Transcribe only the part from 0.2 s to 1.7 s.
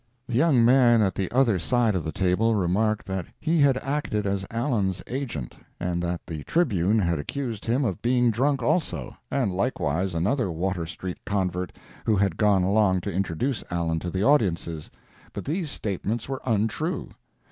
The young man at the other